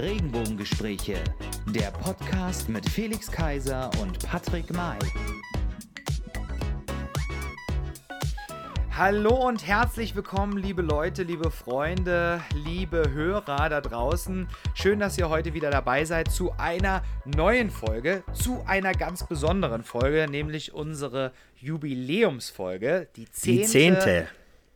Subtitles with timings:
[0.00, 1.22] Regenbogengespräche,
[1.66, 4.96] der Podcast mit Felix Kaiser und Patrick May.
[8.96, 14.48] Hallo und herzlich willkommen, liebe Leute, liebe Freunde, liebe Hörer da draußen.
[14.72, 19.82] Schön, dass ihr heute wieder dabei seid zu einer neuen Folge, zu einer ganz besonderen
[19.82, 23.60] Folge, nämlich unsere Jubiläumsfolge, die zehnte.
[23.60, 24.28] Die zehnte.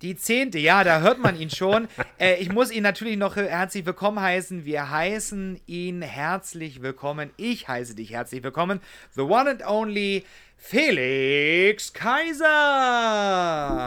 [0.05, 1.89] Die zehnte, ja, da hört man ihn schon.
[2.19, 4.67] äh, ich muss ihn natürlich noch herzlich willkommen heißen.
[4.67, 7.31] Wir heißen ihn herzlich willkommen.
[7.39, 8.83] Ich heiße dich herzlich willkommen.
[9.13, 10.27] The one and only
[10.59, 12.45] Felix Kaiser.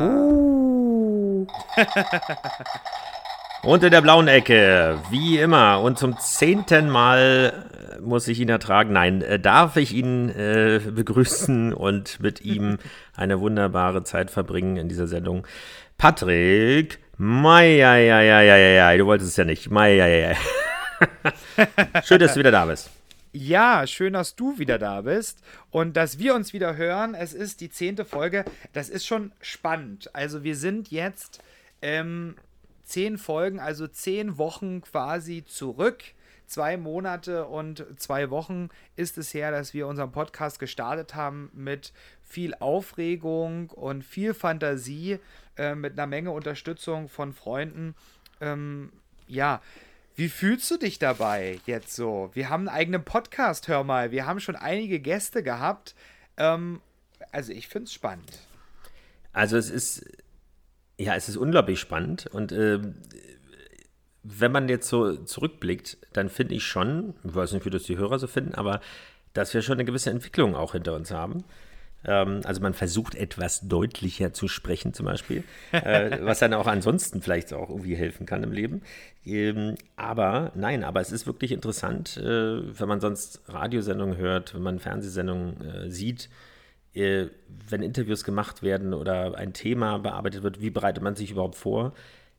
[0.01, 1.45] Uh.
[3.61, 5.81] und in der blauen Ecke, wie immer.
[5.81, 7.67] Und zum zehnten Mal
[8.01, 8.93] muss ich ihn ertragen.
[8.93, 12.79] Nein, äh, darf ich ihn äh, begrüßen und mit ihm
[13.15, 15.45] eine wunderbare Zeit verbringen in dieser Sendung.
[15.97, 19.71] Patrick, Meier, du wolltest es ja nicht.
[19.71, 20.35] Meier,
[22.03, 22.91] Schön, dass du wieder da bist.
[23.33, 27.15] Ja, schön, dass du wieder da bist und dass wir uns wieder hören.
[27.15, 28.45] Es ist die zehnte Folge.
[28.73, 30.13] Das ist schon spannend.
[30.13, 31.41] Also wir sind jetzt
[31.81, 32.35] ähm,
[32.83, 36.03] zehn Folgen, also zehn Wochen quasi zurück.
[36.45, 41.91] Zwei Monate und zwei Wochen ist es her, dass wir unseren Podcast gestartet haben mit
[42.23, 45.19] viel Aufregung und viel Fantasie.
[45.57, 47.95] Äh, mit einer Menge Unterstützung von Freunden.
[48.41, 48.91] Ähm,
[49.27, 49.61] ja,
[50.15, 52.29] wie fühlst du dich dabei jetzt so?
[52.33, 54.11] Wir haben einen eigenen Podcast, hör mal.
[54.11, 55.95] Wir haben schon einige Gäste gehabt.
[56.37, 56.81] Ähm,
[57.31, 58.39] also ich finde es spannend.
[59.33, 60.05] Also es ist,
[60.97, 62.27] ja, es ist unglaublich spannend.
[62.27, 62.79] Und äh,
[64.23, 67.97] wenn man jetzt so zurückblickt, dann finde ich schon, ich weiß nicht, wie das die
[67.97, 68.81] Hörer so finden, aber
[69.33, 71.43] dass wir schon eine gewisse Entwicklung auch hinter uns haben.
[72.05, 77.21] Ähm, also man versucht etwas deutlicher zu sprechen zum Beispiel, äh, was dann auch ansonsten
[77.21, 78.81] vielleicht auch irgendwie helfen kann im Leben.
[79.25, 84.63] Ähm, aber nein, aber es ist wirklich interessant, äh, wenn man sonst Radiosendungen hört, wenn
[84.63, 86.29] man Fernsehsendungen äh, sieht,
[86.93, 91.93] wenn Interviews gemacht werden oder ein Thema bearbeitet wird, wie bereitet man sich überhaupt vor?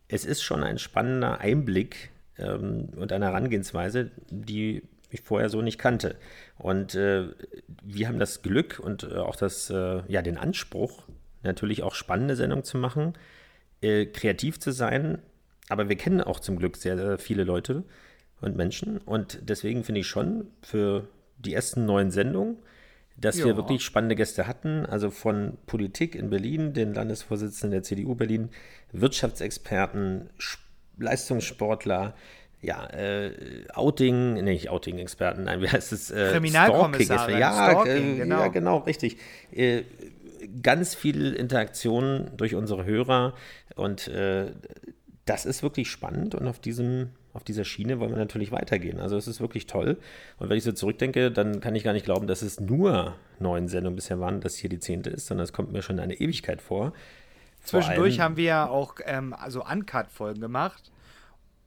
[0.09, 5.79] Es ist schon ein spannender Einblick ähm, und eine Herangehensweise, die ich vorher so nicht
[5.79, 6.17] kannte.
[6.59, 7.29] Und äh,
[7.83, 11.05] wir haben das Glück und äh, auch das, äh, ja, den Anspruch,
[11.43, 13.15] natürlich auch spannende Sendungen zu machen,
[13.81, 15.23] äh, kreativ zu sein.
[15.69, 17.85] Aber wir kennen auch zum Glück sehr, sehr viele Leute
[18.41, 18.99] und Menschen.
[18.99, 21.09] Und deswegen finde ich schon für
[21.39, 22.57] die ersten neun Sendungen,
[23.17, 23.47] dass ja.
[23.47, 24.87] wir wirklich spannende Gäste hatten.
[24.87, 28.51] Also von Politik in Berlin, den Landesvorsitzenden der CDU Berlin,
[28.93, 30.31] Wirtschaftsexperten,
[30.97, 32.15] Leistungssportler,
[32.61, 33.33] ja, äh,
[33.73, 36.11] Outing, nee, nicht Outing-Experten, nein, wie heißt es?
[36.11, 37.31] Äh, Kriminalkommissar.
[37.31, 38.41] Ja, Stalking, äh, genau.
[38.41, 39.19] ja, genau, richtig.
[39.53, 39.83] Äh,
[40.63, 43.35] ganz viel Interaktion durch unsere Hörer
[43.77, 44.53] und äh,
[45.25, 48.99] das ist wirklich spannend und auf diesem auf dieser Schiene wollen wir natürlich weitergehen.
[48.99, 49.99] Also es ist wirklich toll.
[50.39, 53.69] Und wenn ich so zurückdenke, dann kann ich gar nicht glauben, dass es nur neun
[53.69, 56.61] Sendungen bisher waren, dass hier die zehnte ist, sondern es kommt mir schon eine Ewigkeit
[56.61, 56.93] vor.
[57.63, 60.91] Zwischendurch haben wir ja auch ähm, also Uncut-Folgen gemacht.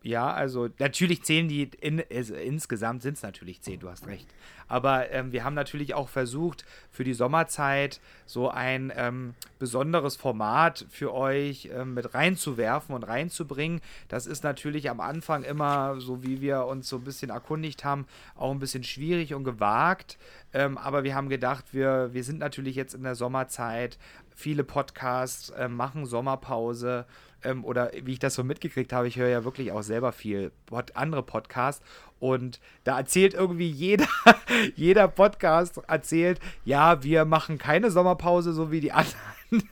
[0.03, 4.27] Ja, also natürlich zählen die, in, also insgesamt sind es natürlich zehn, du hast recht.
[4.67, 10.85] Aber ähm, wir haben natürlich auch versucht, für die Sommerzeit so ein ähm, besonderes Format
[10.89, 13.81] für euch ähm, mit reinzuwerfen und reinzubringen.
[14.07, 18.07] Das ist natürlich am Anfang immer, so wie wir uns so ein bisschen erkundigt haben,
[18.35, 20.17] auch ein bisschen schwierig und gewagt.
[20.53, 23.99] Ähm, aber wir haben gedacht, wir, wir sind natürlich jetzt in der Sommerzeit.
[24.33, 27.05] Viele Podcasts äh, machen Sommerpause
[27.43, 30.51] ähm, oder wie ich das so mitgekriegt habe, ich höre ja wirklich auch selber viel
[30.65, 31.83] Pod andere Podcasts
[32.19, 34.07] und da erzählt irgendwie jeder,
[34.75, 39.69] jeder Podcast erzählt, ja, wir machen keine Sommerpause, so wie die anderen.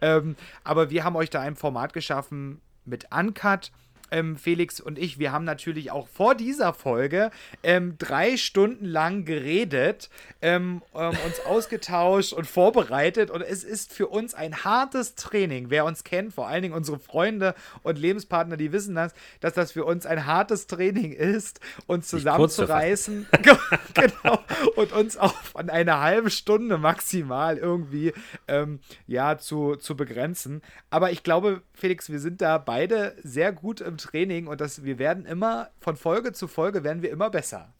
[0.00, 3.72] ähm, aber wir haben euch da ein Format geschaffen mit Uncut
[4.12, 7.30] ähm, Felix und ich, wir haben natürlich auch vor dieser Folge
[7.62, 13.30] ähm, drei Stunden lang geredet, ähm, ähm uns ausgetauscht und vorbereitet.
[13.30, 15.70] Und es ist für uns ein hartes Training.
[15.70, 19.72] Wer uns kennt, vor allen Dingen unsere Freunde und Lebenspartner, die wissen das, dass das
[19.72, 23.26] für uns ein hartes Training ist, uns zusammenzureißen.
[23.94, 24.38] genau.
[24.76, 28.12] Und uns auch von einer halben Stunde maximal irgendwie
[28.46, 30.60] ähm, ja, zu, zu begrenzen.
[30.90, 34.98] Aber ich glaube, Felix, wir sind da beide sehr gut im Training und das, wir
[34.98, 37.72] werden immer, von Folge zu Folge werden wir immer besser.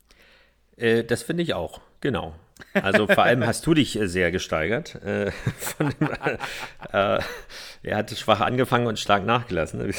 [0.76, 2.34] Äh, das finde ich auch, genau.
[2.74, 4.94] Also vor allem hast du dich äh, sehr gesteigert.
[5.02, 5.32] Äh,
[5.78, 6.08] dem,
[6.92, 7.18] äh,
[7.82, 9.92] er hat schwach angefangen und stark nachgelassen.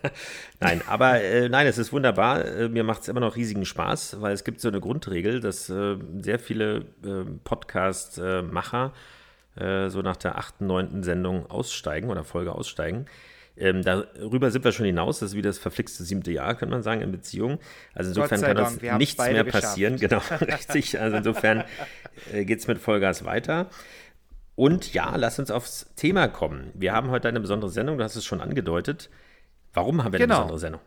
[0.60, 2.44] nein, aber äh, nein, es ist wunderbar.
[2.44, 5.70] Äh, mir macht es immer noch riesigen Spaß, weil es gibt so eine Grundregel, dass
[5.70, 6.84] äh, sehr viele
[7.44, 8.92] Podcast-Macher
[9.54, 13.04] so nach der achten, neunten Sendung aussteigen oder Folge aussteigen
[13.56, 15.20] Ähm, darüber sind wir schon hinaus.
[15.20, 17.58] Das ist wie das verflixte siebte Jahr, könnte man sagen, in Beziehung.
[17.94, 19.96] Also insofern kann das nichts mehr passieren.
[19.96, 20.98] Genau, richtig.
[20.98, 21.64] Also insofern
[22.32, 23.68] äh, geht es mit Vollgas weiter.
[24.54, 26.70] Und ja, lass uns aufs Thema kommen.
[26.74, 29.10] Wir haben heute eine besondere Sendung, du hast es schon angedeutet.
[29.72, 30.34] Warum haben wir genau.
[30.34, 30.80] eine besondere Sendung?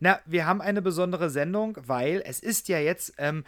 [0.00, 3.44] Na, wir haben eine besondere Sendung, weil es ist ja jetzt, ähm,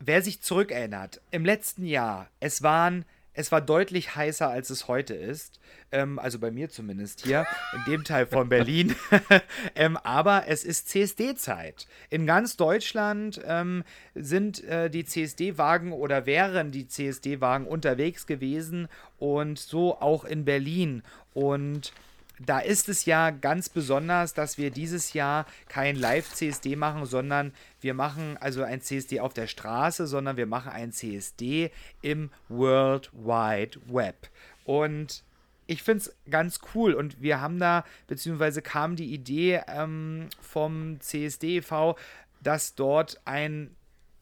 [0.00, 3.04] wer sich zurückerinnert, im letzten Jahr, es waren
[3.34, 5.60] es war deutlich heißer, als es heute ist.
[5.92, 8.94] Ähm, also bei mir zumindest hier, in dem Teil von Berlin.
[9.74, 11.86] ähm, aber es ist CSD-Zeit.
[12.10, 13.84] In ganz Deutschland ähm,
[14.14, 18.88] sind äh, die CSD-Wagen oder wären die CSD-Wagen unterwegs gewesen
[19.18, 21.02] und so auch in Berlin.
[21.34, 21.92] Und
[22.40, 27.94] da ist es ja ganz besonders, dass wir dieses Jahr kein Live-CSD machen, sondern wir
[27.94, 31.70] machen also ein CSD auf der Straße, sondern wir machen ein CSD
[32.02, 34.28] im World Wide Web.
[34.64, 35.22] Und
[35.66, 40.98] ich finde es ganz cool und wir haben da, beziehungsweise kam die Idee ähm, vom
[41.12, 41.96] e.V.,
[42.42, 43.74] dass dort ein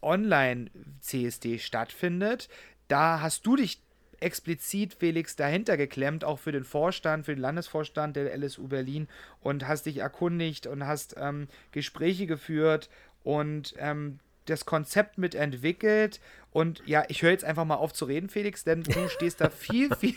[0.03, 2.49] Online-CSD stattfindet.
[2.89, 3.81] Da hast du dich
[4.23, 9.09] explizit, Felix, dahinter geklemmt, auch für den Vorstand, für den Landesvorstand der LSU Berlin
[9.41, 12.89] und hast dich erkundigt und hast ähm, Gespräche geführt
[13.25, 16.21] und ähm, das Konzept mitentwickelt.
[16.51, 19.51] Und ja, ich höre jetzt einfach mal auf zu reden, Felix, denn du stehst da
[19.51, 20.15] viel, viel,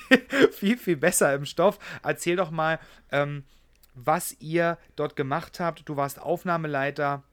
[0.52, 1.80] viel, viel besser im Stoff.
[2.04, 2.80] Erzähl doch mal,
[3.12, 3.44] ähm,
[3.94, 5.88] was ihr dort gemacht habt.
[5.88, 7.24] Du warst Aufnahmeleiter.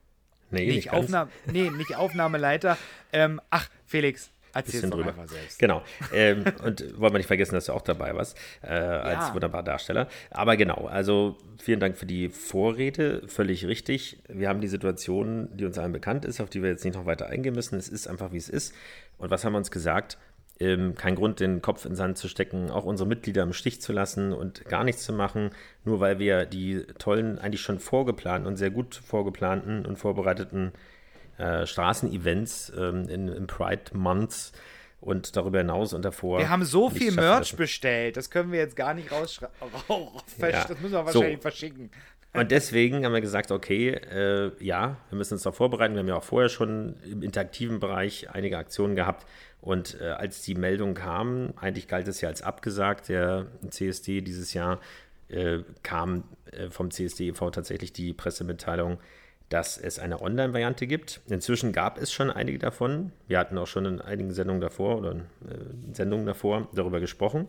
[0.50, 2.78] Nee, nicht, nicht Aufnahme, nee, nicht Aufnahmeleiter.
[3.14, 5.14] Ähm, ach, Felix, Erzähl's bisschen drüber.
[5.26, 5.58] selbst.
[5.58, 5.82] Genau.
[6.12, 9.34] ähm, und wollen wir nicht vergessen, dass du auch dabei warst, äh, als ja.
[9.34, 10.08] wunderbarer Darsteller.
[10.30, 13.22] Aber genau, also vielen Dank für die Vorrede.
[13.28, 14.22] Völlig richtig.
[14.28, 17.06] Wir haben die Situation, die uns allen bekannt ist, auf die wir jetzt nicht noch
[17.06, 17.78] weiter eingehen müssen.
[17.78, 18.74] Es ist einfach, wie es ist.
[19.18, 20.18] Und was haben wir uns gesagt?
[20.60, 23.80] Ähm, kein Grund, den Kopf in den Sand zu stecken, auch unsere Mitglieder im Stich
[23.80, 25.50] zu lassen und gar nichts zu machen,
[25.84, 30.72] nur weil wir die tollen, eigentlich schon vorgeplanten und sehr gut vorgeplanten und vorbereiteten
[31.38, 34.52] äh, Straßenevents ähm, in, im Pride Month
[35.00, 36.38] und darüber hinaus und davor.
[36.38, 39.54] Wir haben so viel Merch bestellt, das können wir jetzt gar nicht rausschreiben.
[40.38, 40.64] Ja.
[40.64, 41.42] Das müssen wir wahrscheinlich so.
[41.42, 41.90] verschicken.
[42.34, 45.94] Und deswegen haben wir gesagt, okay, äh, ja, wir müssen uns darauf vorbereiten.
[45.94, 49.26] Wir haben ja auch vorher schon im interaktiven Bereich einige Aktionen gehabt.
[49.60, 54.54] Und äh, als die Meldung kam, eigentlich galt es ja als abgesagt, der CSD dieses
[54.54, 54.80] Jahr,
[55.28, 57.50] äh, kam äh, vom CSD e.V.
[57.50, 58.98] tatsächlich die Pressemitteilung,
[59.52, 61.20] dass es eine Online-Variante gibt.
[61.28, 63.12] Inzwischen gab es schon einige davon.
[63.28, 67.48] Wir hatten auch schon in einigen Sendungen davor oder äh, Sendungen davor darüber gesprochen.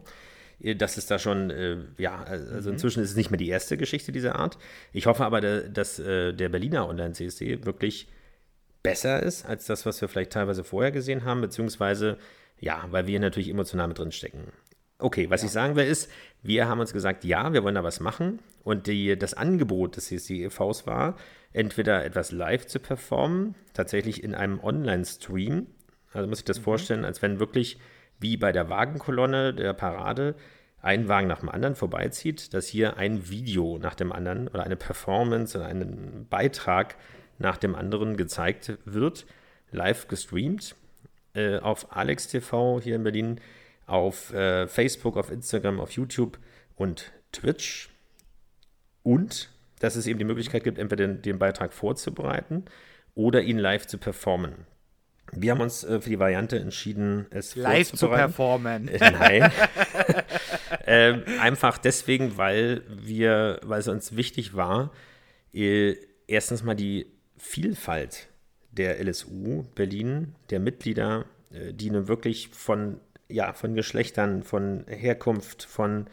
[0.60, 2.76] Äh, dass es da schon, äh, ja, also mhm.
[2.76, 4.58] inzwischen ist es nicht mehr die erste Geschichte dieser Art.
[4.92, 8.08] Ich hoffe aber, dass äh, der Berliner Online-CSD wirklich
[8.82, 12.18] besser ist als das, was wir vielleicht teilweise vorher gesehen haben, beziehungsweise,
[12.60, 14.52] ja, weil wir natürlich emotional mit drin stecken.
[15.00, 15.48] Okay, was ja.
[15.48, 16.10] ich sagen will ist,
[16.42, 20.08] wir haben uns gesagt, ja, wir wollen da was machen und die, das Angebot des
[20.08, 21.18] CSD e.V.s war,
[21.52, 25.68] entweder etwas live zu performen, tatsächlich in einem Online-Stream.
[26.14, 26.64] Also muss ich das mhm.
[26.64, 27.80] vorstellen, als wenn wirklich
[28.20, 30.36] wie bei der Wagenkolonne der Parade
[30.82, 34.76] ein Wagen nach dem anderen vorbeizieht, dass hier ein Video nach dem anderen oder eine
[34.76, 36.96] Performance oder ein Beitrag
[37.40, 39.26] nach dem anderen gezeigt wird,
[39.72, 40.76] live gestreamt
[41.36, 43.40] äh, auf Alex TV hier in Berlin,
[43.86, 46.40] auf äh, Facebook, auf Instagram, auf YouTube
[46.76, 47.90] und Twitch.
[49.04, 49.50] Und
[49.80, 52.66] dass es eben die Möglichkeit gibt, entweder den, den Beitrag vorzubereiten
[53.16, 54.66] oder ihn live zu performen.
[55.36, 58.88] Wir haben uns äh, für die Variante entschieden, es live zu performen.
[58.88, 59.52] Äh, nein.
[60.86, 64.92] äh, einfach deswegen, weil wir, weil es uns wichtig war,
[65.54, 65.96] äh,
[66.28, 68.30] erstens mal die Vielfalt
[68.72, 73.00] der LSU Berlin, der Mitglieder, äh, die nun wirklich von,
[73.34, 76.08] ja, von Geschlechtern, von Herkunft, von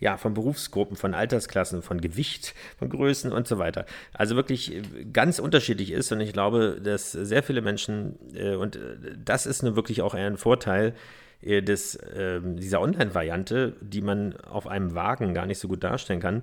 [0.00, 3.84] ja, von Berufsgruppen, von Altersklassen, von Gewicht, von Größen und so weiter.
[4.12, 4.82] Also wirklich äh,
[5.12, 9.62] ganz unterschiedlich ist und ich glaube, dass sehr viele Menschen, äh, und äh, das ist
[9.64, 10.94] nun wirklich auch ein Vorteil
[11.42, 16.42] des, äh, dieser Online-Variante, die man auf einem Wagen gar nicht so gut darstellen kann,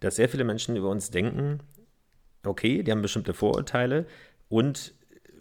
[0.00, 1.60] dass sehr viele Menschen über uns denken,
[2.44, 4.06] okay, die haben bestimmte Vorurteile
[4.48, 4.94] und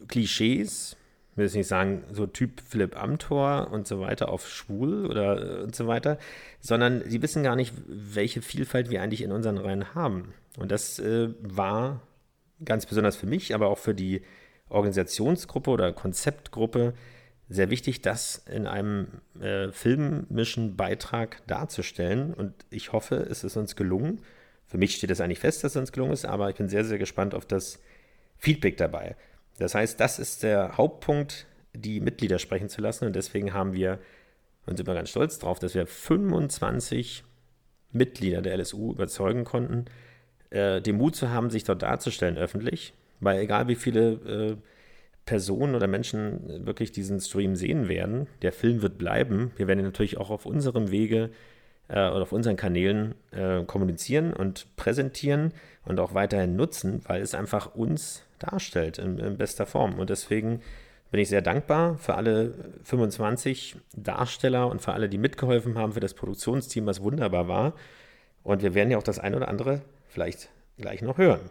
[0.07, 0.97] Klischees,
[1.41, 5.63] will jetzt nicht sagen, so Typ Philipp Amthor und so weiter auf schwul oder äh,
[5.63, 6.17] und so weiter,
[6.59, 10.33] sondern sie wissen gar nicht, welche Vielfalt wir eigentlich in unseren Reihen haben.
[10.57, 12.01] Und das äh, war
[12.63, 14.21] ganz besonders für mich, aber auch für die
[14.69, 16.93] Organisationsgruppe oder Konzeptgruppe
[17.49, 19.07] sehr wichtig, das in einem
[19.41, 22.33] äh, filmischen Beitrag darzustellen.
[22.33, 24.21] Und ich hoffe, es ist uns gelungen.
[24.67, 26.85] Für mich steht es eigentlich fest, dass es uns gelungen ist, aber ich bin sehr,
[26.85, 27.79] sehr gespannt auf das
[28.37, 29.17] Feedback dabei.
[29.57, 33.05] Das heißt, das ist der Hauptpunkt, die Mitglieder sprechen zu lassen.
[33.05, 33.99] Und deswegen haben wir,
[34.65, 37.23] und sind wir ganz stolz drauf, dass wir 25
[37.91, 39.85] Mitglieder der LSU überzeugen konnten,
[40.49, 44.55] äh, den Mut zu haben, sich dort darzustellen öffentlich, weil egal wie viele äh,
[45.25, 49.51] Personen oder Menschen wirklich diesen Stream sehen werden, der Film wird bleiben.
[49.55, 51.29] Wir werden ihn natürlich auch auf unserem Wege
[51.87, 55.53] äh, oder auf unseren Kanälen äh, kommunizieren und präsentieren
[55.85, 59.99] und auch weiterhin nutzen, weil es einfach uns darstellt in, in bester Form.
[59.99, 60.61] Und deswegen
[61.11, 65.99] bin ich sehr dankbar für alle 25 Darsteller und für alle, die mitgeholfen haben, für
[65.99, 67.73] das Produktionsteam, was wunderbar war.
[68.43, 71.41] Und wir werden ja auch das ein oder andere vielleicht gleich noch hören.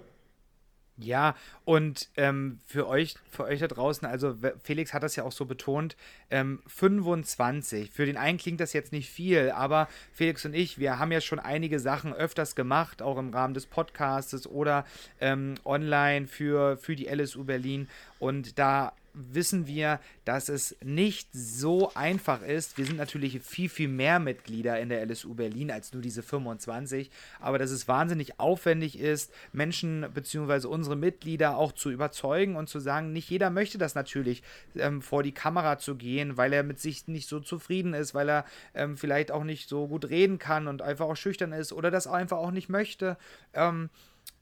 [1.04, 5.32] Ja, und ähm, für euch, für euch da draußen, also Felix hat das ja auch
[5.32, 5.96] so betont,
[6.30, 7.90] ähm, 25.
[7.90, 11.20] Für den einen klingt das jetzt nicht viel, aber Felix und ich, wir haben ja
[11.20, 14.84] schon einige Sachen öfters gemacht, auch im Rahmen des Podcastes oder
[15.20, 17.88] ähm, online für, für die LSU Berlin.
[18.18, 22.78] Und da wissen wir, dass es nicht so einfach ist.
[22.78, 27.10] Wir sind natürlich viel, viel mehr Mitglieder in der LSU Berlin als nur diese 25,
[27.40, 30.66] aber dass es wahnsinnig aufwendig ist, Menschen bzw.
[30.66, 34.42] unsere Mitglieder auch zu überzeugen und zu sagen, nicht jeder möchte das natürlich,
[34.76, 38.28] ähm, vor die Kamera zu gehen, weil er mit sich nicht so zufrieden ist, weil
[38.28, 41.90] er ähm, vielleicht auch nicht so gut reden kann und einfach auch schüchtern ist oder
[41.90, 43.16] das einfach auch nicht möchte.
[43.54, 43.90] Ähm,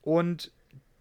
[0.02, 0.52] und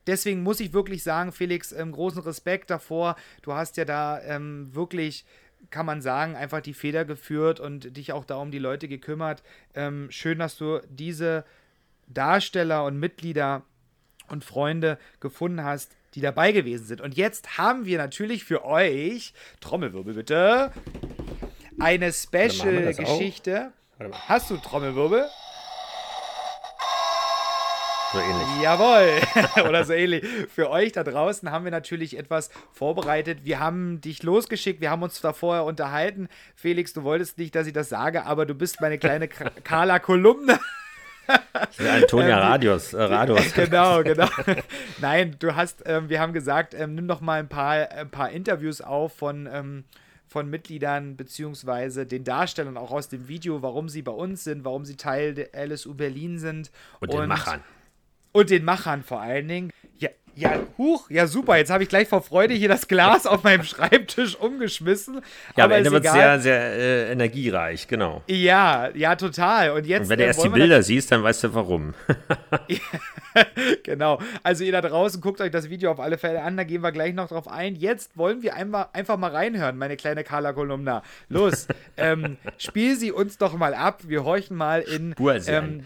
[0.08, 3.16] deswegen muss ich wirklich sagen, Felix, ähm, großen Respekt davor.
[3.42, 5.26] Du hast ja da ähm, wirklich
[5.70, 9.44] kann man sagen, einfach die Feder geführt und dich auch da um die Leute gekümmert.
[9.74, 11.46] Ähm, schön, dass du diese
[12.08, 13.64] Darsteller und Mitglieder
[14.30, 17.02] und Freunde gefunden hast, die dabei gewesen sind.
[17.02, 20.72] Und jetzt haben wir natürlich für euch, Trommelwirbel bitte,
[21.80, 23.74] eine Special-Geschichte.
[24.28, 25.26] Hast du Trommelwirbel?
[28.14, 28.62] So ähnlich.
[28.62, 29.66] Jawohl.
[29.68, 30.26] Oder so ähnlich.
[30.54, 33.40] Für euch da draußen haben wir natürlich etwas vorbereitet.
[33.44, 36.30] Wir haben dich losgeschickt, wir haben uns da vorher unterhalten.
[36.56, 40.60] Felix, du wolltest nicht, dass ich das sage, aber du bist meine kleine Carla Kolumne.
[41.78, 43.54] Antonia Radios, äh, Radios.
[43.56, 44.30] genau, genau.
[45.00, 48.30] Nein, du hast, ähm, wir haben gesagt, ähm, nimm doch mal ein paar, ein paar
[48.30, 49.84] Interviews auf von, ähm,
[50.26, 54.86] von Mitgliedern beziehungsweise den Darstellern auch aus dem Video, warum sie bei uns sind, warum
[54.86, 56.72] sie Teil der LSU Berlin sind.
[57.02, 57.62] Und, und den Machern.
[58.38, 59.74] Und den Machern vor allen Dingen.
[59.98, 61.58] Ja, ja, huch, ja super.
[61.58, 65.22] Jetzt habe ich gleich vor Freude hier das Glas auf meinem Schreibtisch umgeschmissen.
[65.56, 68.22] Ja, aber Ende wird sehr, sehr äh, energiereich, genau.
[68.28, 69.72] Ja, ja, total.
[69.72, 70.04] Und jetzt.
[70.04, 71.96] Und wenn du äh, erst die Bilder siehst, dann weißt du warum.
[73.84, 74.20] genau.
[74.44, 76.92] Also ihr da draußen guckt euch das Video auf alle Fälle an, da gehen wir
[76.92, 77.76] gleich noch drauf ein.
[77.76, 81.04] Jetzt wollen wir einmal, einfach mal reinhören, meine kleine Carla Kolumna.
[81.30, 81.68] Los,
[81.98, 84.02] ähm, spiel sie uns doch mal ab.
[84.06, 85.16] Wir horchen mal in.
[85.48, 85.84] Ähm,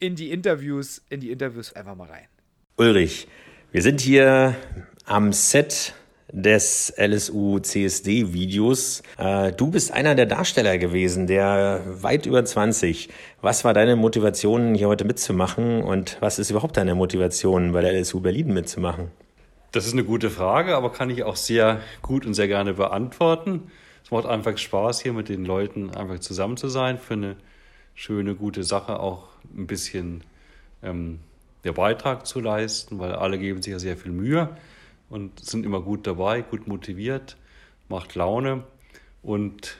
[0.00, 2.26] in die Interviews, in die Interviews einfach mal rein.
[2.76, 3.28] Ulrich,
[3.72, 4.56] wir sind hier
[5.04, 5.94] am Set
[6.30, 9.02] des LSU CSD Videos.
[9.16, 13.08] Äh, du bist einer der Darsteller gewesen, der weit über 20.
[13.40, 17.92] Was war deine Motivation, hier heute mitzumachen und was ist überhaupt deine Motivation, bei der
[17.98, 19.10] LSU Berlin mitzumachen?
[19.72, 23.70] Das ist eine gute Frage, aber kann ich auch sehr gut und sehr gerne beantworten.
[24.04, 27.36] Es macht einfach Spaß, hier mit den Leuten einfach zusammen zu sein für eine
[27.94, 30.22] schöne, gute Sache, auch ein bisschen
[30.82, 31.20] ähm,
[31.64, 34.56] der Beitrag zu leisten, weil alle geben sich ja sehr viel Mühe
[35.10, 37.36] und sind immer gut dabei, gut motiviert,
[37.88, 38.64] macht Laune.
[39.22, 39.78] Und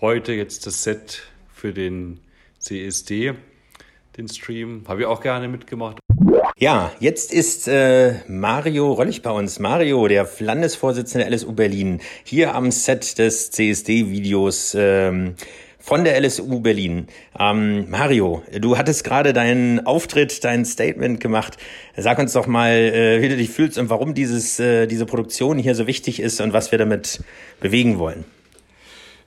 [0.00, 2.20] heute jetzt das Set für den
[2.58, 3.34] CSD,
[4.16, 5.98] den Stream, habe ich auch gerne mitgemacht.
[6.56, 9.60] Ja, jetzt ist äh, Mario Röllig bei uns.
[9.60, 14.74] Mario, der Landesvorsitzende LSU Berlin, hier am Set des CSD-Videos.
[14.76, 15.36] Ähm,
[15.88, 17.06] von der LSU Berlin.
[17.40, 21.56] Ähm, Mario, du hattest gerade deinen Auftritt, dein Statement gemacht.
[21.96, 25.56] Sag uns doch mal, äh, wie du dich fühlst und warum dieses, äh, diese Produktion
[25.56, 27.24] hier so wichtig ist und was wir damit
[27.60, 28.26] bewegen wollen.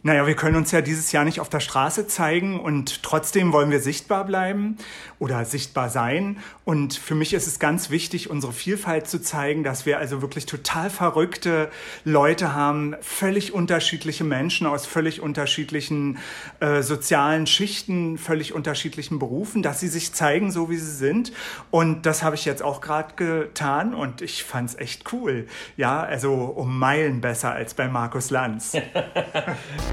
[0.03, 3.69] Naja, wir können uns ja dieses Jahr nicht auf der Straße zeigen und trotzdem wollen
[3.69, 4.77] wir sichtbar bleiben
[5.19, 6.37] oder sichtbar sein.
[6.65, 10.47] Und für mich ist es ganz wichtig, unsere Vielfalt zu zeigen, dass wir also wirklich
[10.47, 11.69] total verrückte
[12.03, 16.17] Leute haben, völlig unterschiedliche Menschen aus völlig unterschiedlichen
[16.61, 21.31] äh, sozialen Schichten, völlig unterschiedlichen Berufen, dass sie sich zeigen, so wie sie sind.
[21.69, 25.45] Und das habe ich jetzt auch gerade getan und ich fand es echt cool.
[25.77, 28.73] Ja, also um Meilen besser als bei Markus Lanz.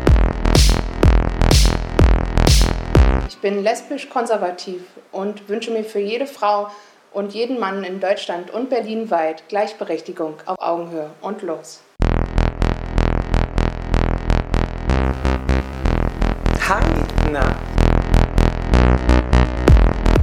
[3.29, 6.71] Ich bin lesbisch konservativ und wünsche mir für jede Frau
[7.13, 11.81] und jeden Mann in Deutschland und Berlin weit Gleichberechtigung auf Augenhöhe und los.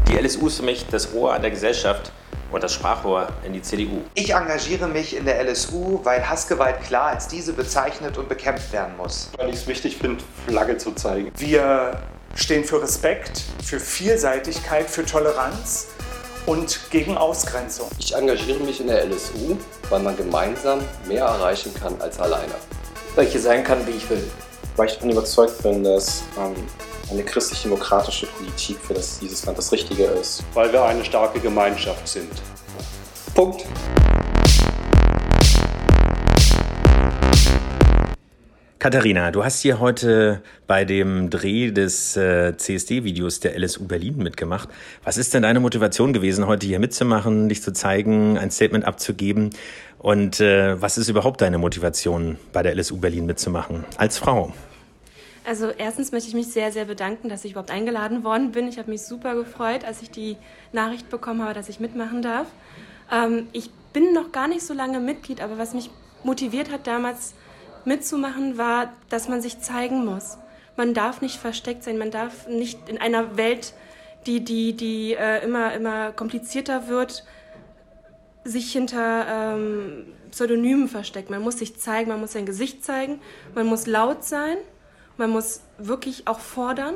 [0.07, 2.11] Die LSU ist für mich das Rohr an der Gesellschaft
[2.51, 4.01] und das Sprachrohr in die CDU.
[4.13, 8.95] Ich engagiere mich in der LSU, weil Hassgewalt klar als diese bezeichnet und bekämpft werden
[8.97, 9.29] muss.
[9.37, 11.31] Weil ich es wichtig finde, Flagge zu zeigen.
[11.37, 11.99] Wir
[12.35, 15.87] stehen für Respekt, für Vielseitigkeit, für Toleranz
[16.45, 17.89] und gegen Ausgrenzung.
[17.97, 19.57] Ich engagiere mich in der LSU,
[19.89, 22.53] weil man gemeinsam mehr erreichen kann als alleine.
[23.15, 24.23] Weil ich hier sein kann, wie ich will.
[24.75, 26.55] Weil ich davon überzeugt bin, dass ähm,
[27.11, 30.43] eine christlich-demokratische Politik für das, dieses Land das Richtige ist.
[30.53, 32.31] Weil wir eine starke Gemeinschaft sind.
[33.33, 33.65] Punkt.
[38.79, 44.69] Katharina, du hast hier heute bei dem Dreh des äh, CSD-Videos der LSU Berlin mitgemacht.
[45.03, 49.49] Was ist denn deine Motivation gewesen, heute hier mitzumachen, dich zu zeigen, ein Statement abzugeben?
[49.97, 54.53] Und äh, was ist überhaupt deine Motivation, bei der LSU Berlin mitzumachen, als Frau?
[55.45, 58.67] Also erstens möchte ich mich sehr, sehr bedanken, dass ich überhaupt eingeladen worden bin.
[58.67, 60.37] Ich habe mich super gefreut, als ich die
[60.71, 62.47] Nachricht bekommen habe, dass ich mitmachen darf.
[63.11, 65.91] Ähm, ich bin noch gar nicht so lange Mitglied, aber was mich
[66.23, 67.35] motiviert hat damals,
[67.85, 70.37] mitzumachen, war, dass man sich zeigen muss.
[70.75, 73.73] Man darf nicht versteckt sein, man darf nicht in einer Welt,
[74.25, 77.23] die, die, die äh, immer, immer komplizierter wird,
[78.43, 81.31] sich hinter ähm, Pseudonymen verstecken.
[81.31, 83.21] Man muss sich zeigen, man muss sein Gesicht zeigen,
[83.53, 84.57] man muss laut sein,
[85.17, 86.95] man muss wirklich auch fordern.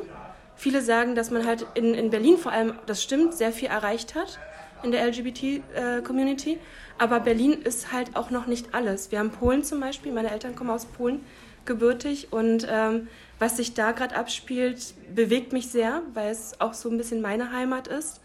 [0.56, 4.14] Viele sagen, dass man halt in, in Berlin vor allem, das stimmt, sehr viel erreicht
[4.14, 4.38] hat
[4.82, 6.52] in der LGBT-Community.
[6.52, 6.58] Äh,
[6.98, 9.10] aber Berlin ist halt auch noch nicht alles.
[9.10, 11.24] Wir haben Polen zum Beispiel, meine Eltern kommen aus Polen
[11.64, 13.08] gebürtig und ähm,
[13.38, 17.52] was sich da gerade abspielt, bewegt mich sehr, weil es auch so ein bisschen meine
[17.52, 18.20] Heimat ist.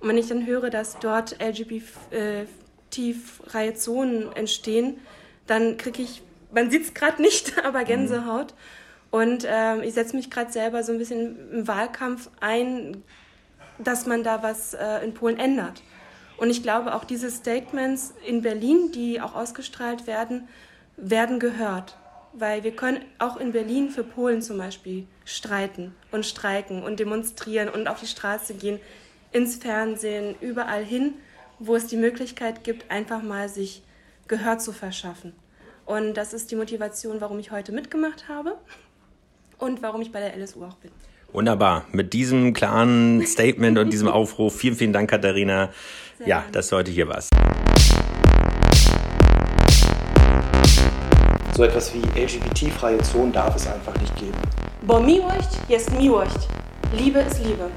[0.00, 4.98] Und wenn ich dann höre, dass dort LGBT-freie Zonen entstehen,
[5.46, 8.54] dann kriege ich, man sieht es gerade nicht, aber Gänsehaut.
[9.10, 13.02] Und ähm, ich setze mich gerade selber so ein bisschen im Wahlkampf ein,
[13.78, 15.82] dass man da was äh, in Polen ändert.
[16.36, 20.48] Und ich glaube, auch diese Statements in Berlin, die auch ausgestrahlt werden,
[20.96, 21.96] werden gehört.
[22.34, 27.68] Weil wir können auch in Berlin für Polen zum Beispiel streiten und streiken und demonstrieren
[27.68, 28.78] und auf die Straße gehen,
[29.32, 31.14] ins Fernsehen, überall hin,
[31.58, 33.82] wo es die Möglichkeit gibt, einfach mal sich
[34.28, 35.32] Gehör zu verschaffen.
[35.86, 38.58] Und das ist die Motivation, warum ich heute mitgemacht habe
[39.58, 40.90] und warum ich bei der LSU auch bin.
[41.32, 41.84] Wunderbar.
[41.92, 45.70] Mit diesem klaren Statement und diesem Aufruf, vielen, vielen Dank, Katharina.
[46.18, 46.52] Sehr ja, gerne.
[46.52, 47.30] dass du heute hier warst.
[51.54, 54.38] So etwas wie LGBT-freie Zonen darf es einfach nicht geben.
[54.82, 56.48] Bo miłość jest miłość.
[56.96, 57.68] Liebe ist Liebe.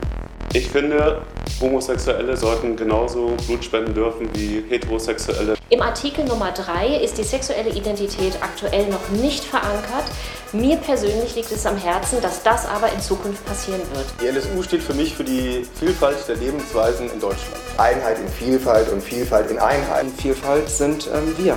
[0.53, 1.21] Ich finde,
[1.61, 5.55] Homosexuelle sollten genauso Blut spenden dürfen wie Heterosexuelle.
[5.69, 10.03] Im Artikel Nummer 3 ist die sexuelle Identität aktuell noch nicht verankert.
[10.51, 14.07] Mir persönlich liegt es am Herzen, dass das aber in Zukunft passieren wird.
[14.21, 17.55] Die LSU steht für mich für die Vielfalt der Lebensweisen in Deutschland.
[17.77, 20.07] Einheit in Vielfalt und Vielfalt in Einheit.
[20.17, 21.55] Vielfalt sind ähm, wir.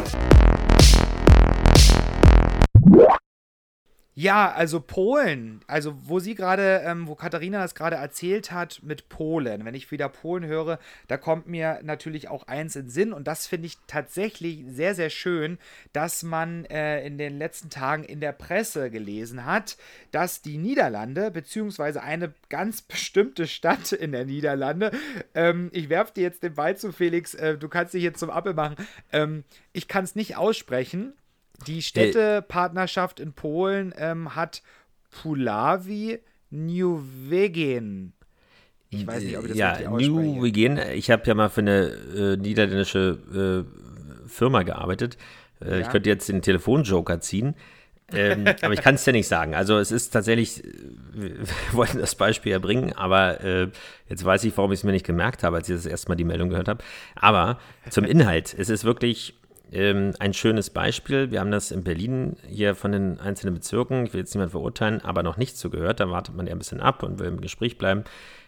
[4.17, 9.09] Ja, also Polen, also wo sie gerade, ähm, wo Katharina das gerade erzählt hat mit
[9.09, 13.13] Polen, wenn ich wieder Polen höre, da kommt mir natürlich auch eins in Sinn.
[13.13, 15.59] Und das finde ich tatsächlich sehr, sehr schön,
[15.93, 19.77] dass man äh, in den letzten Tagen in der Presse gelesen hat,
[20.13, 24.93] dass die Niederlande, beziehungsweise eine ganz bestimmte Stadt in der Niederlande,
[25.35, 28.31] ähm, ich werfe dir jetzt den Ball zu, Felix, äh, du kannst dich jetzt zum
[28.31, 28.77] Appel machen,
[29.13, 31.15] ähm, ich kann es nicht aussprechen,
[31.67, 34.63] die Städtepartnerschaft in Polen ähm, hat
[35.11, 38.13] Pulawi Nieuwegen.
[38.91, 39.91] Ich weiß nicht, ob ich das ja.
[39.91, 40.79] Nieuwegen.
[40.95, 45.17] Ich habe ja mal für eine äh, niederländische äh, Firma gearbeitet.
[45.61, 45.79] Äh, ja.
[45.81, 47.55] Ich könnte jetzt den Telefonjoker ziehen.
[48.13, 49.55] ähm, aber ich kann es ja nicht sagen.
[49.55, 50.63] Also es ist tatsächlich,
[51.13, 51.33] wir
[51.73, 53.69] wollten das Beispiel erbringen, aber äh,
[54.09, 56.17] jetzt weiß ich, warum ich es mir nicht gemerkt habe, als ich das erste Mal
[56.17, 56.85] die Meldung gehört habe.
[57.17, 57.59] Aber
[57.91, 59.35] zum Inhalt, es ist wirklich
[59.75, 61.31] ähm, ein schönes Beispiel.
[61.31, 65.01] Wir haben das in Berlin hier von den einzelnen Bezirken, ich will jetzt niemand verurteilen,
[65.03, 66.01] aber noch nicht so gehört.
[66.01, 68.05] Da wartet man ja ein bisschen ab und will im Gespräch bleiben.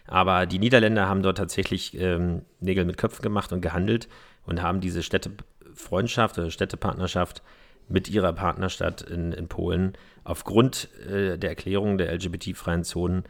[0.07, 4.07] Aber die Niederländer haben dort tatsächlich ähm, Nägel mit Köpfen gemacht und gehandelt
[4.45, 7.43] und haben diese Städtefreundschaft oder Städtepartnerschaft
[7.89, 13.23] mit ihrer Partnerstadt in, in Polen aufgrund äh, der Erklärung der LGBT-freien Zonen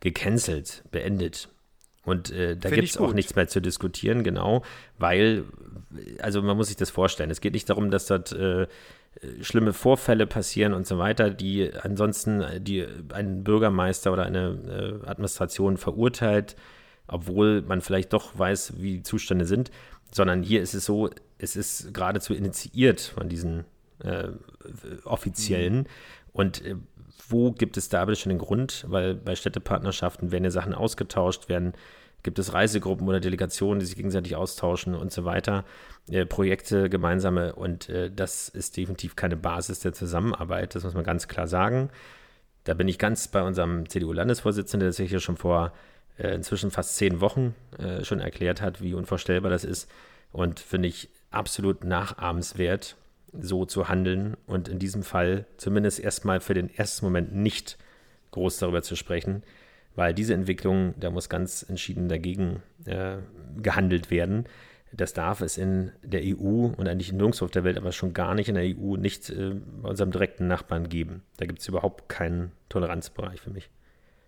[0.00, 1.48] gecancelt, beendet.
[2.08, 4.62] Und äh, da gibt es auch nichts mehr zu diskutieren, genau,
[4.98, 5.44] weil,
[6.20, 7.30] also man muss sich das vorstellen.
[7.30, 8.66] Es geht nicht darum, dass dort äh,
[9.40, 15.76] schlimme Vorfälle passieren und so weiter, die ansonsten die ein Bürgermeister oder eine äh, Administration
[15.76, 16.56] verurteilt,
[17.06, 19.70] obwohl man vielleicht doch weiß, wie die Zustände sind,
[20.12, 23.64] sondern hier ist es so, es ist geradezu initiiert von diesen
[24.02, 24.28] äh,
[25.04, 25.78] Offiziellen.
[25.78, 25.86] Mhm.
[26.32, 26.76] Und äh,
[27.28, 28.84] wo gibt es da schon den Grund?
[28.88, 31.74] Weil bei Städtepartnerschaften werden ja Sachen ausgetauscht, werden
[32.22, 35.64] gibt es Reisegruppen oder Delegationen, die sich gegenseitig austauschen und so weiter,
[36.10, 41.04] äh, Projekte gemeinsame und äh, das ist definitiv keine Basis der Zusammenarbeit, das muss man
[41.04, 41.90] ganz klar sagen.
[42.64, 45.72] Da bin ich ganz bei unserem CDU-Landesvorsitzenden, der sich hier schon vor
[46.18, 49.90] äh, inzwischen fast zehn Wochen äh, schon erklärt hat, wie unvorstellbar das ist.
[50.32, 52.96] Und finde ich absolut nachahmenswert,
[53.40, 57.78] so zu handeln und in diesem Fall zumindest erstmal für den ersten Moment nicht
[58.32, 59.42] groß darüber zu sprechen,
[59.94, 63.16] weil diese Entwicklung, da muss ganz entschieden dagegen äh,
[63.60, 64.46] gehandelt werden.
[64.92, 68.34] Das darf es in der EU und eigentlich nirgendwo auf der Welt, aber schon gar
[68.34, 71.22] nicht in der EU, nicht äh, bei unserem direkten Nachbarn geben.
[71.36, 73.70] Da gibt es überhaupt keinen Toleranzbereich für mich.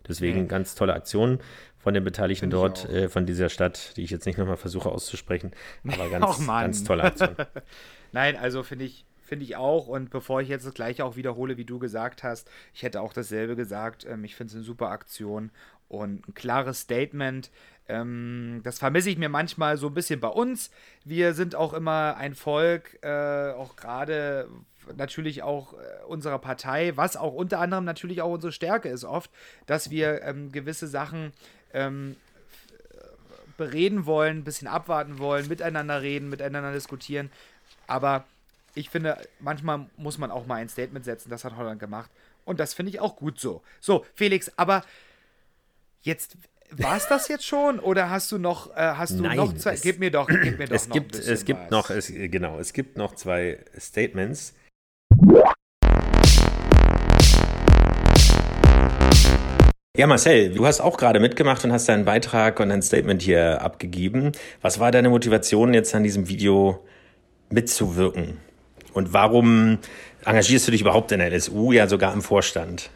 [0.09, 1.39] Deswegen ganz tolle Aktionen
[1.81, 5.53] von den Beteiligten dort, äh, von dieser Stadt, die ich jetzt nicht nochmal versuche auszusprechen,
[5.89, 7.37] aber ganz, ganz tolle Aktion.
[8.13, 9.87] Nein, also finde ich, finde ich auch.
[9.87, 13.13] Und bevor ich jetzt das gleiche auch wiederhole, wie du gesagt hast, ich hätte auch
[13.13, 14.05] dasselbe gesagt.
[14.05, 15.51] Ähm, ich finde es eine super Aktion
[15.89, 17.51] und ein klares Statement.
[17.89, 20.71] Ähm, das vermisse ich mir manchmal so ein bisschen bei uns.
[21.05, 24.49] Wir sind auch immer ein Volk, äh, auch gerade
[24.97, 29.31] natürlich auch äh, unserer Partei, was auch unter anderem natürlich auch unsere Stärke ist oft,
[29.67, 31.33] dass wir ähm, gewisse Sachen
[31.75, 32.17] ähm,
[33.57, 37.31] bereden wollen, ein bisschen abwarten wollen, miteinander reden, miteinander diskutieren.
[37.87, 38.25] Aber
[38.75, 41.31] ich finde, manchmal muss man auch mal ein Statement setzen.
[41.31, 42.11] Das hat Holland gemacht.
[42.45, 43.63] Und das finde ich auch gut so.
[43.81, 44.83] So, Felix, aber
[46.03, 46.37] jetzt
[46.71, 49.73] war es das jetzt schon oder hast du noch äh, hast du Nein, noch zwei
[49.75, 51.71] es, gib mir doch gib mir doch es noch gibt es gibt was.
[51.71, 54.55] noch es, genau es gibt noch zwei Statements
[60.01, 63.61] Ja, Marcel, du hast auch gerade mitgemacht und hast deinen Beitrag und ein Statement hier
[63.61, 64.33] abgegeben.
[64.63, 66.83] Was war deine Motivation, jetzt an diesem Video
[67.51, 68.39] mitzuwirken?
[68.95, 69.77] Und warum
[70.25, 72.89] engagierst du dich überhaupt in der LSU, ja sogar im Vorstand?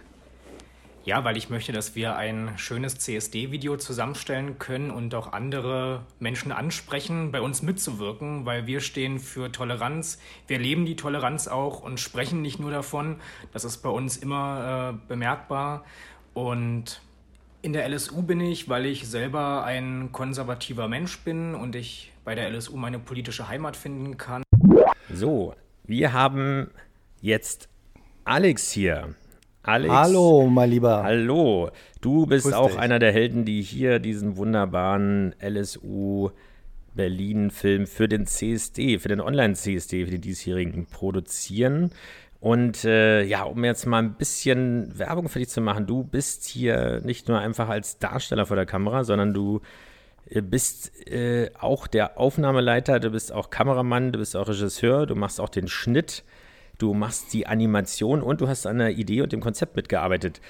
[1.05, 6.53] Ja, weil ich möchte, dass wir ein schönes CSD-Video zusammenstellen können und auch andere Menschen
[6.53, 10.19] ansprechen, bei uns mitzuwirken, weil wir stehen für Toleranz.
[10.47, 13.17] Wir leben die Toleranz auch und sprechen nicht nur davon.
[13.53, 15.85] Das ist bei uns immer äh, bemerkbar.
[16.35, 17.01] Und
[17.63, 22.35] in der LSU bin ich, weil ich selber ein konservativer Mensch bin und ich bei
[22.35, 24.43] der LSU meine politische Heimat finden kann.
[25.13, 26.71] So, wir haben
[27.21, 27.69] jetzt
[28.25, 29.15] Alex hier.
[29.63, 29.95] Alex.
[29.95, 31.03] Hallo, mein Lieber.
[31.05, 31.71] Hallo.
[32.01, 32.79] Du bist Grüß auch dich.
[32.79, 36.31] einer der Helden, die hier diesen wunderbaren LSU
[36.95, 41.91] Berlin-Film für den CSD, für den Online-CSD, für den diesjährigen produzieren.
[42.45, 46.45] Und äh, ja, um jetzt mal ein bisschen Werbung für dich zu machen, du bist
[46.45, 49.63] hier nicht nur einfach als Darsteller vor der Kamera, sondern du
[50.29, 55.15] äh, bist äh, auch der Aufnahmeleiter, du bist auch Kameramann, du bist auch Regisseur, du
[55.15, 56.23] machst auch den Schnitt,
[56.77, 60.43] du machst die Animation und du hast an der Idee und dem Konzept mitgearbeitet.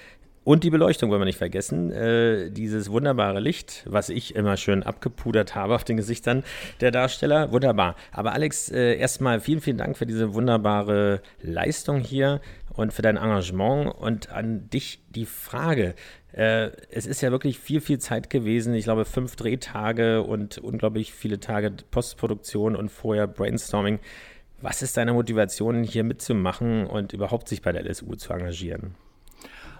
[0.44, 1.90] Und die Beleuchtung wollen wir nicht vergessen.
[1.90, 6.44] Äh, dieses wunderbare Licht, was ich immer schön abgepudert habe auf den Gesichtern
[6.82, 7.50] der Darsteller.
[7.50, 7.96] Wunderbar.
[8.12, 12.42] Aber Alex, äh, erstmal vielen, vielen Dank für diese wunderbare Leistung hier
[12.74, 13.94] und für dein Engagement.
[13.94, 15.94] Und an dich die Frage.
[16.32, 18.74] Äh, es ist ja wirklich viel, viel Zeit gewesen.
[18.74, 23.98] Ich glaube, fünf Drehtage und unglaublich viele Tage Postproduktion und vorher Brainstorming.
[24.60, 28.94] Was ist deine Motivation, hier mitzumachen und überhaupt sich bei der LSU zu engagieren?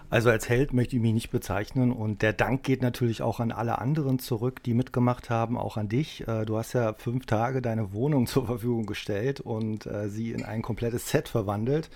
[0.09, 3.51] Also als Held möchte ich mich nicht bezeichnen und der Dank geht natürlich auch an
[3.51, 6.27] alle anderen zurück, die mitgemacht haben, auch an dich.
[6.27, 10.43] Äh, Du hast ja fünf Tage deine Wohnung zur Verfügung gestellt und äh, sie in
[10.43, 11.89] ein komplettes Set verwandelt.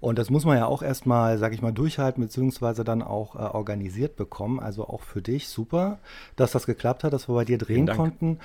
[0.00, 3.38] Und das muss man ja auch erstmal, sag ich mal, durchhalten, beziehungsweise dann auch äh,
[3.38, 4.60] organisiert bekommen.
[4.60, 5.98] Also auch für dich super,
[6.36, 8.38] dass das geklappt hat, dass wir bei dir drehen konnten.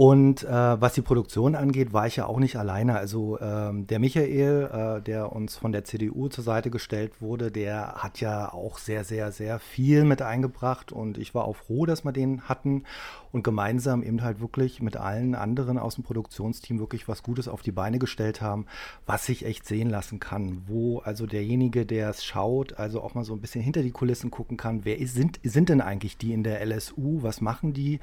[0.00, 2.96] Und äh, was die Produktion angeht, war ich ja auch nicht alleine.
[2.96, 7.94] Also ähm, der Michael, äh, der uns von der CDU zur Seite gestellt wurde, der
[7.96, 10.92] hat ja auch sehr, sehr, sehr viel mit eingebracht.
[10.92, 12.84] Und ich war auch froh, dass wir den hatten
[13.32, 17.62] und gemeinsam eben halt wirklich mit allen anderen aus dem Produktionsteam wirklich was Gutes auf
[17.62, 18.66] die Beine gestellt haben,
[19.04, 20.62] was sich echt sehen lassen kann.
[20.68, 24.30] Wo also derjenige, der es schaut, also auch mal so ein bisschen hinter die Kulissen
[24.30, 27.98] gucken kann, wer ist, sind, sind denn eigentlich die in der LSU, was machen die?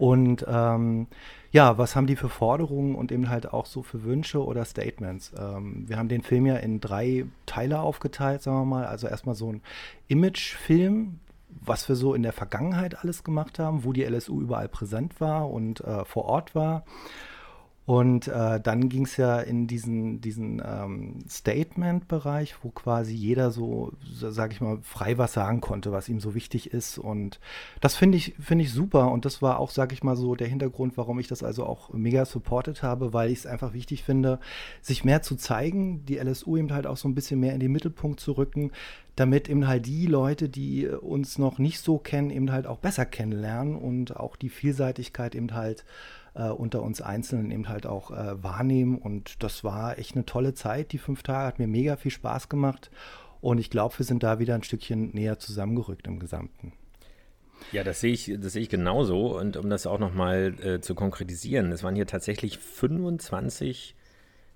[0.00, 1.08] Und ähm,
[1.52, 5.30] ja, was haben die für Forderungen und eben halt auch so für Wünsche oder Statements?
[5.38, 8.86] Ähm, wir haben den Film ja in drei Teile aufgeteilt, sagen wir mal.
[8.86, 9.60] Also erstmal so ein
[10.08, 15.20] Imagefilm, was wir so in der Vergangenheit alles gemacht haben, wo die LSU überall präsent
[15.20, 16.84] war und äh, vor Ort war.
[17.86, 23.92] Und äh, dann ging es ja in diesen, diesen ähm, Statement-Bereich, wo quasi jeder so,
[24.04, 26.98] so sage ich mal, frei was sagen konnte, was ihm so wichtig ist.
[26.98, 27.40] Und
[27.80, 29.10] das finde ich, finde ich super.
[29.10, 31.92] Und das war auch, sage ich mal, so der Hintergrund, warum ich das also auch
[31.92, 34.38] mega supported habe, weil ich es einfach wichtig finde,
[34.80, 37.72] sich mehr zu zeigen, die LSU eben halt auch so ein bisschen mehr in den
[37.72, 38.70] Mittelpunkt zu rücken,
[39.16, 43.04] damit eben halt die Leute, die uns noch nicht so kennen, eben halt auch besser
[43.04, 45.84] kennenlernen und auch die Vielseitigkeit eben halt
[46.34, 48.98] äh, unter uns Einzelnen eben halt auch äh, wahrnehmen.
[48.98, 50.92] Und das war echt eine tolle Zeit.
[50.92, 52.90] Die fünf Tage hat mir mega viel Spaß gemacht.
[53.40, 56.72] Und ich glaube, wir sind da wieder ein Stückchen näher zusammengerückt im Gesamten.
[57.72, 59.38] Ja, das sehe ich, das sehe ich genauso.
[59.38, 63.96] Und um das auch nochmal äh, zu konkretisieren, es waren hier tatsächlich 25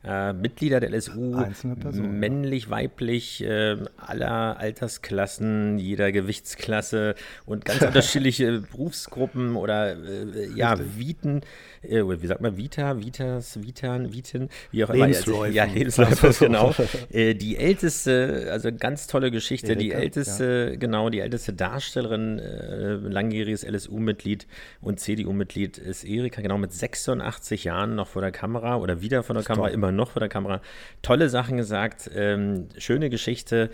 [0.05, 1.33] äh, Mitglieder der LSU,
[1.81, 7.15] Personen, männlich, weiblich, äh, aller Altersklassen, jeder Gewichtsklasse
[7.47, 11.41] und ganz unterschiedliche Berufsgruppen oder äh, ja, Viten,
[11.83, 15.07] äh, wie sagt man, Vita, Vitas, Vitan, Viten, wie auch immer.
[15.07, 15.53] Lebensläufe.
[15.53, 16.75] Ja, Lebensläufe, genau.
[17.11, 22.95] Äh, die älteste, also ganz tolle Geschichte, Erika, die älteste, genau, die älteste Darstellerin, äh,
[22.95, 24.47] langjähriges LSU-Mitglied
[24.81, 29.35] und CDU-Mitglied ist Erika, genau mit 86 Jahren noch vor der Kamera oder wieder vor
[29.35, 29.75] der Kamera, toll.
[29.95, 30.61] Immer noch vor der Kamera.
[31.03, 33.71] Tolle Sachen gesagt, ähm, schöne Geschichte.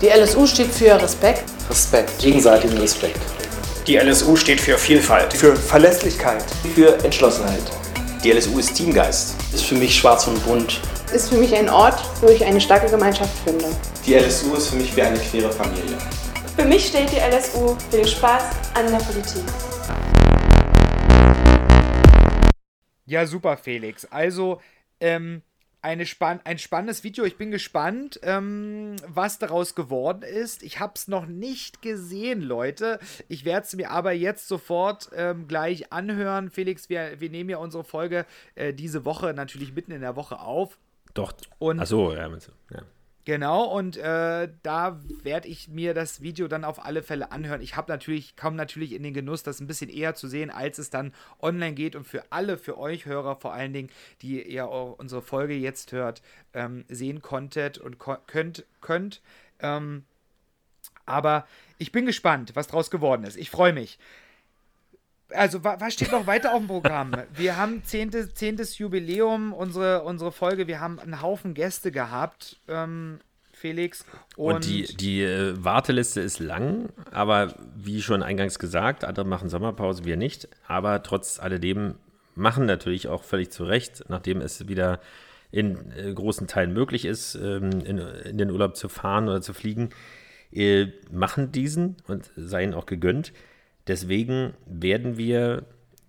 [0.00, 3.20] Die LSU steht für Respekt, Respekt, gegenseitigen Respekt.
[3.86, 5.32] Die LSU steht für Vielfalt.
[5.34, 6.44] Für Verlässlichkeit.
[6.74, 7.62] Für Entschlossenheit.
[8.24, 9.34] Die LSU ist Teamgeist.
[9.52, 10.80] Ist für mich schwarz und bunt.
[11.12, 13.64] ist für mich ein Ort, wo ich eine starke Gemeinschaft finde.
[14.06, 15.98] Die LSU ist für mich wie eine queere Familie.
[16.56, 19.42] Für mich steht die LSU für den Spaß an der Politik.
[23.10, 24.04] Ja, super, Felix.
[24.04, 24.60] Also,
[25.00, 25.42] ähm,
[25.82, 27.24] eine spann ein spannendes Video.
[27.24, 30.62] Ich bin gespannt, ähm, was daraus geworden ist.
[30.62, 33.00] Ich habe es noch nicht gesehen, Leute.
[33.26, 36.50] Ich werde es mir aber jetzt sofort ähm, gleich anhören.
[36.50, 40.38] Felix, wir, wir nehmen ja unsere Folge äh, diese Woche natürlich mitten in der Woche
[40.38, 40.78] auf.
[41.14, 41.32] Doch.
[41.58, 42.82] Und- Ach so, ja, ja.
[43.26, 47.60] Genau, und äh, da werde ich mir das Video dann auf alle Fälle anhören.
[47.60, 50.78] Ich habe natürlich, komme natürlich in den Genuss, das ein bisschen eher zu sehen, als
[50.78, 51.96] es dann online geht.
[51.96, 53.90] Und für alle, für euch Hörer vor allen Dingen,
[54.22, 56.22] die ihr unsere Folge jetzt hört,
[56.54, 59.20] ähm, sehen konntet und ko könnt, könnt.
[59.60, 60.04] Ähm,
[61.04, 63.36] aber ich bin gespannt, was draus geworden ist.
[63.36, 63.98] Ich freue mich.
[65.32, 67.14] Also, wa was steht noch weiter auf dem Programm?
[67.34, 70.66] Wir haben zehntes, zehntes Jubiläum, unsere, unsere Folge.
[70.66, 73.20] Wir haben einen Haufen Gäste gehabt, ähm,
[73.52, 74.04] Felix.
[74.36, 79.50] Und, Und, die, die äh, Warteliste ist lang, aber wie schon eingangs gesagt, andere machen
[79.50, 80.48] Sommerpause, wir nicht.
[80.66, 81.94] Aber trotz alledem
[82.34, 85.00] machen natürlich auch völlig zu Recht, nachdem es wieder
[85.52, 89.52] in äh, großen Teilen möglich ist, ähm, in, in den Urlaub zu fahren oder zu
[89.52, 89.90] fliegen,
[90.52, 93.32] äh, machen diesen und seien auch gegönnt.
[93.90, 95.64] Deswegen werden wir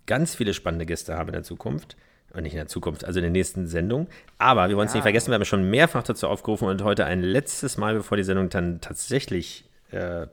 [0.06, 1.98] ganz viele spannende Gäste haben in der Zukunft.
[2.32, 4.08] Und nicht in der Zukunft, also in der nächsten Sendung.
[4.38, 4.98] Aber wir wollen es Ja.
[5.00, 8.24] nicht vergessen, wir haben schon mehrfach dazu aufgerufen und heute ein letztes Mal, bevor die
[8.24, 10.28] Sendung dann tatsächlich äh,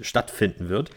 [0.00, 0.90] stattfinden wird.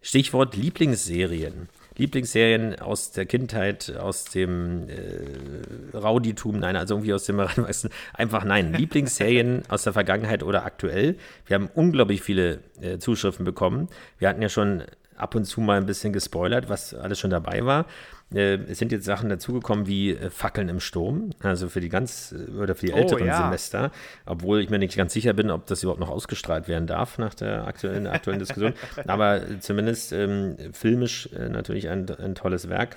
[0.00, 1.68] Stichwort Lieblingsserien.
[1.96, 7.90] Lieblingsserien aus der Kindheit, aus dem äh, Rauditum, nein, also irgendwie aus dem Heranwachsen.
[8.12, 8.72] Einfach nein.
[8.78, 11.16] Lieblingsserien aus der Vergangenheit oder aktuell.
[11.46, 13.88] Wir haben unglaublich viele äh, Zuschriften bekommen.
[14.18, 14.82] Wir hatten ja schon
[15.16, 17.86] ab und zu mal ein bisschen gespoilert, was alles schon dabei war.
[18.34, 22.32] Äh, es sind jetzt Sachen dazugekommen wie äh, Fackeln im Sturm, also für die ganz
[22.32, 23.44] äh, oder für die Oh, älteren ja.
[23.44, 23.92] Semester,
[24.24, 27.34] obwohl ich mir nicht ganz sicher bin, ob das überhaupt noch ausgestrahlt werden darf nach
[27.34, 28.74] der aktuellen, aktuellen Diskussion.
[29.06, 32.96] Aber zumindest ähm, filmisch äh, natürlich ein, ein tolles Werk.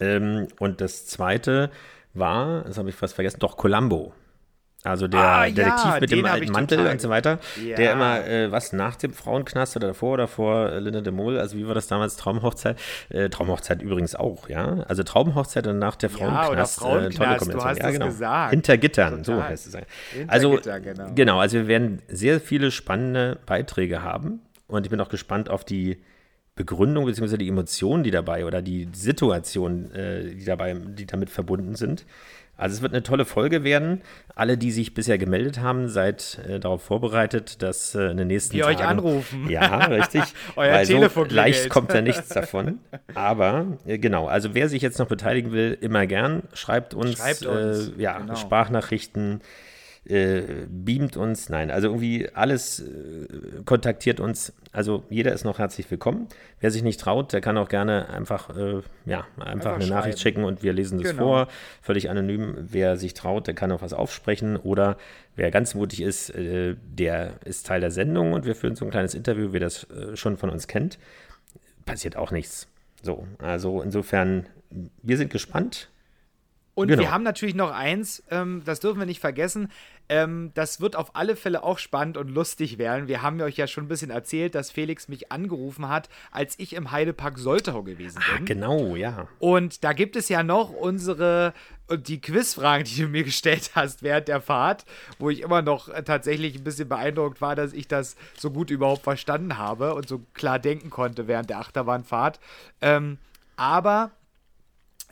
[0.00, 1.70] Ähm, und das zweite
[2.12, 4.12] war, das habe ich fast vergessen, doch Columbo.
[4.82, 7.76] Also der Ah, ja, Detektiv mit den dem alten Mantel total und so weiter, Ja.
[7.76, 11.38] der immer, äh, was nach dem Frauenknast oder davor oder vor äh, Linda de Mol,
[11.38, 12.78] also wie war das damals, Traumhochzeit?
[13.10, 14.82] Äh, Traumhochzeit übrigens auch, ja.
[14.88, 16.80] Also Traumhochzeit und nach der Ja, Frauenknast.
[16.80, 18.06] oder äh, Frauenknast, tolle du hast ja, genau.
[18.06, 18.50] gesagt.
[18.52, 19.76] Hinter Gittern, so heißt es.
[20.28, 21.06] Also, Gittern, genau.
[21.14, 25.62] genau, also wir werden sehr viele spannende Beiträge haben und ich bin auch gespannt auf
[25.62, 26.00] die
[26.56, 27.36] Begründung bzw.
[27.38, 32.04] die Emotionen, die dabei oder die Situation, äh, die dabei, die damit verbunden sind.
[32.60, 34.02] Also es wird eine tolle Folge werden.
[34.34, 38.54] Alle, die sich bisher gemeldet haben, seid äh, darauf vorbereitet, dass äh, in den nächsten
[38.54, 39.48] Wir Tagen euch anrufen.
[39.50, 40.22] Ja, richtig.
[40.56, 41.72] Euer Weil so Telefon leicht klingelt.
[41.72, 42.78] kommt da nichts davon.
[43.14, 46.42] Aber äh, genau, also wer sich jetzt noch beteiligen will, immer gern.
[46.52, 48.36] Schreibt uns, Schreibt uns, Äh, ja, genau.
[48.36, 49.40] Sprachnachrichten,
[50.06, 51.48] äh, beamt uns.
[51.50, 53.26] Nein, also irgendwie alles äh,
[53.64, 54.52] kontaktiert uns.
[54.72, 56.28] Also jeder ist noch herzlich willkommen.
[56.60, 60.20] Wer sich nicht traut, der kann auch gerne einfach, äh, ja, einfach, Einfach eine Nachricht
[60.20, 61.22] schicken und wir lesen das Genau.
[61.24, 61.48] vor.
[61.82, 62.54] Völlig anonym.
[62.60, 64.56] Wer sich traut, der kann auch was aufsprechen.
[64.56, 64.96] Oder
[65.36, 68.90] wer ganz mutig ist, äh, der ist Teil der Sendung und wir führen so ein
[68.90, 70.98] kleines Interview, wer das äh, schon von uns kennt.
[71.84, 72.68] Passiert auch nichts.
[73.02, 74.46] So, also insofern,
[75.02, 75.88] wir sind gespannt.
[76.80, 77.02] Und Genau.
[77.02, 79.70] wir haben natürlich noch eins, ähm, das dürfen wir nicht vergessen.
[80.08, 83.06] Ähm, das wird auf alle Fälle auch spannend und lustig werden.
[83.06, 86.72] Wir haben euch ja schon ein bisschen erzählt, dass Felix mich angerufen hat, als ich
[86.72, 88.44] im Heidepark Soltau gewesen bin.
[88.46, 89.28] Genau, ja.
[89.38, 91.52] Und da gibt es ja noch unsere,
[91.86, 94.84] und die Quizfragen, die du mir gestellt hast während der Fahrt,
[95.18, 98.70] wo ich immer noch äh, tatsächlich ein bisschen beeindruckt war, dass ich das so gut
[98.70, 102.40] überhaupt verstanden habe und so klar denken konnte während der Achterbahnfahrt.
[102.80, 103.18] Ähm,
[103.56, 104.10] aber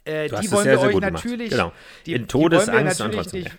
[0.09, 1.13] äh, hast die wollen sehr, wir sehr euch gemacht.
[1.13, 1.51] natürlich.
[1.51, 1.73] Genau.
[2.07, 3.59] Die, In Todesangst und trotzdem, nicht,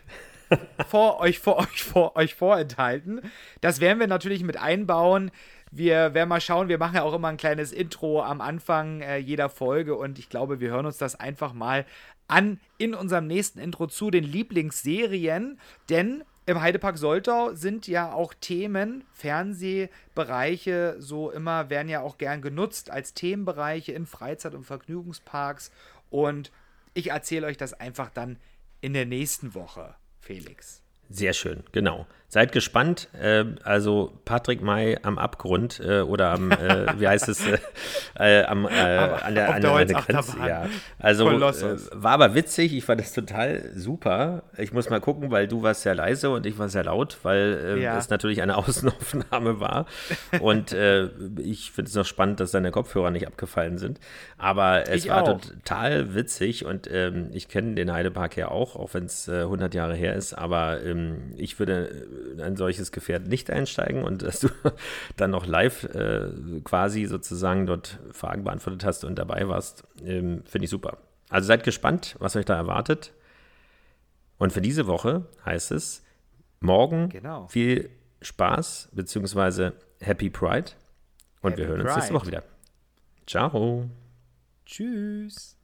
[0.87, 3.21] vor euch, vor euch, vor euch vorenthalten.
[3.61, 5.31] Das werden wir natürlich mit einbauen.
[5.71, 9.17] Wir werden mal schauen, wir machen ja auch immer ein kleines Intro am Anfang äh,
[9.17, 11.85] jeder Folge und ich glaube, wir hören uns das einfach mal
[12.27, 15.59] an in unserem nächsten Intro zu den Lieblingsserien,
[15.89, 22.41] denn im Heidepark Soltau sind ja auch Themen, Fernsehbereiche, so immer werden ja auch gern
[22.41, 25.71] genutzt als Themenbereiche in Freizeit- und Vergnügungsparks.
[26.09, 26.51] Und
[26.93, 28.37] ich erzähle euch das einfach dann
[28.81, 30.81] in der nächsten Woche, Felix.
[31.09, 32.07] Sehr schön, genau.
[32.31, 33.09] Seid gespannt.
[33.19, 37.57] Äh, also Patrick May am Abgrund äh, oder am, äh, wie heißt es, äh,
[38.19, 40.37] äh, am, äh, an der, an der, an der Grenze.
[40.47, 40.67] Ja.
[40.99, 42.75] Also war aber witzig.
[42.75, 44.43] Ich fand das total super.
[44.59, 47.79] Ich muss mal gucken, weil du warst sehr leise und ich war sehr laut, weil
[47.81, 47.97] ja.
[47.97, 49.87] es natürlich eine Außenaufnahme war.
[50.39, 50.75] Und
[51.39, 53.99] ich finde es noch spannend, dass deine Kopfhörer nicht abgefallen sind.
[54.37, 55.41] Aber es ich war auch.
[55.41, 59.95] total witzig und ähm, ich kenne den Heidepark ja auch, auch wenn es 100 Jahre
[59.95, 60.33] her ist.
[60.33, 62.05] Aber ähm, ich würde
[62.39, 64.49] ein solches Gefährt nicht einsteigen und dass du
[65.17, 66.29] dann noch live äh,
[66.63, 70.97] quasi sozusagen dort Fragen beantwortet hast und dabei warst, ähm, finde ich super.
[71.29, 73.13] Also seid gespannt, was euch da erwartet.
[74.37, 76.03] Und für diese Woche heißt es
[76.59, 77.47] morgen genau.
[77.47, 77.89] viel
[78.21, 80.71] Spaß beziehungsweise Happy Pride.
[81.41, 82.43] Und Happy wir hören uns nächste Woche wieder.
[83.27, 83.89] Ciao.
[84.65, 85.58] Tschüss.